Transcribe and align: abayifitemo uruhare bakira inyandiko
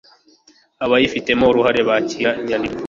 abayifitemo 0.85 1.45
uruhare 1.47 1.81
bakira 1.89 2.31
inyandiko 2.41 2.77